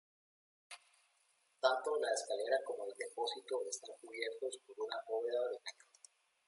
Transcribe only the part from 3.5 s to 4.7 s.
están cubiertos